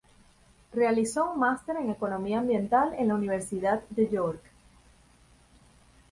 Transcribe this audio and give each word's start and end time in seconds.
Realizó 0.73 1.29
un 1.31 1.37
máster 1.41 1.75
en 1.77 1.91
Economía 1.91 2.39
Ambiental 2.39 2.95
en 2.97 3.09
la 3.09 3.13
Universidad 3.13 3.83
de 3.91 4.09
York. 4.09 4.41